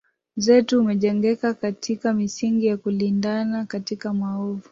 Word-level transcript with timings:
zetu 0.37 0.79
umejengeka 0.79 1.53
katika 1.53 2.13
misingi 2.13 2.65
ya 2.65 2.77
kulindana 2.77 3.65
katika 3.65 4.13
maovu 4.13 4.59